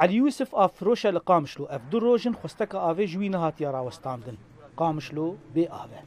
[0.00, 4.36] علي علیوسف آفروشا لقامشلو اف دو روژن خستکا آوه جوی نهات یارا وستاندن
[4.76, 6.02] قامشلو بي آوه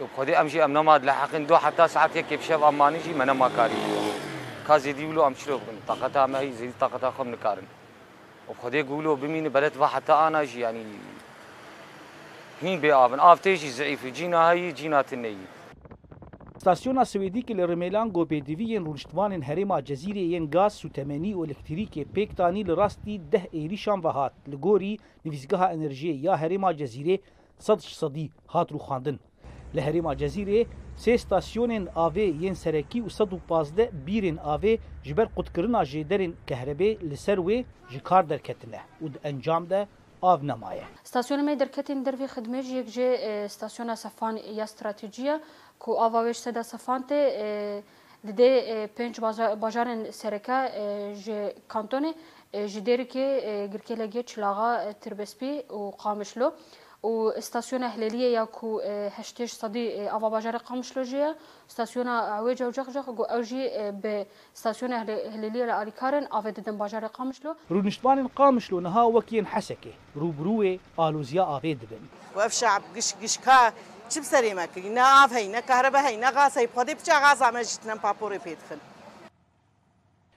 [0.00, 3.74] وقدي امشي ام نماد لحقين دو حتى ساعات هيك بشب امانی جی منم مکاری
[4.68, 5.60] کازی دیولو امشلو
[6.28, 7.66] ما هي زي طاقتها خم نكارن
[8.48, 10.84] وقدي قولو بمين بلد حتى انا جي يعني
[12.62, 15.36] هين بي ابن افتيجي زعيف جينا هاي جينا تنيي
[16.66, 22.62] Istasyona Swêdîkê li Rimelan Gopêdiviyên rûniştvanên herêma cezîrê yên gaz, sûtemenî û elektrîkê pêk danî
[22.68, 24.92] li rastî deh êrîşan vehat li gorî
[25.24, 27.18] nivîsgeha enerjiyê ya herêma cezîrê
[27.66, 29.16] sed ji sedî hat rûxandin.
[29.74, 30.62] Li herêma cezîrê
[31.02, 34.72] sê stasyonên avê yên serekî û sed û pazde bîrên avê
[35.06, 39.80] ji ber qutkirina jêderên kehrebê li ser wê ji kar derketine û di encam de
[40.26, 45.36] آب نمایه استاسیون می درکتین دروی خدمه یک جه استاسیون سفان یا استراتیجیه
[45.78, 47.10] کو آواویش سدا سفانت
[48.28, 49.18] د دې پنځ
[49.64, 50.86] بازارن سرکه
[51.26, 52.06] ژ کانتون
[52.74, 57.10] ژدیر کې ګرکې لګي چلاغه تربسپی او قامشلو او
[57.42, 58.70] استاسيون هلاليه يا كو
[59.18, 59.82] هشتيش صدي
[60.18, 61.22] افا بازار قامشلو جي
[61.70, 63.68] استاسيون اوج او جخ جخ او جي
[64.04, 64.06] ب
[64.56, 69.92] استاسيون هلاليه لاريكارن اف ددن بازار قامشلو رونشتوان قامشلو نها وكين حسكه
[70.24, 72.00] روبروه الوزيا افيدبن
[72.36, 73.72] واف شعب قش قشكا
[74.08, 77.42] چی بسری مکی نه آب هی نه کهربه هی نه غاز هی پادی بچه غاز
[77.42, 78.80] همه جتنم پاپوری پیدخن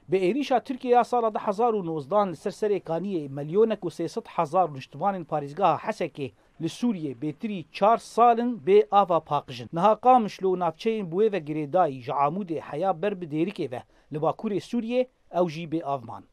[0.09, 6.31] به ایریشا ترکیه سال 2019 لسر سر کانیه ملیونک و 300 هزار نشتوان پاریزگاه حسکه
[6.59, 12.51] لسوریه بهتری چار سالن به آوا پاقجن نها قامش لو نافچین بوه و گریدای جعامود
[12.51, 13.79] حیا بر بدیرکه و
[14.11, 16.23] لباکور سوریه او جی به آفمان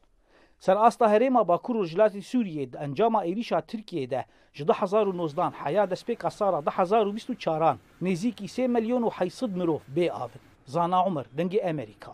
[0.65, 4.21] Serasla Herêma Bakur û Jilatê Sûriyê di encama êrişa Tirkiyeyê de
[4.57, 10.41] ji 2019 heya destpêka sara 2024 nêzîkî 3 milyon û 800 mirov bê avin.
[10.65, 12.13] Zana Umer dengê Amerîka.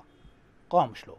[0.73, 1.15] Qamişlo.